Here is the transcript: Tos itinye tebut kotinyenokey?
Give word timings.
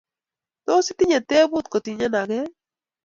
Tos 0.65 0.85
itinye 0.91 1.19
tebut 1.29 1.65
kotinyenokey? 1.71 2.47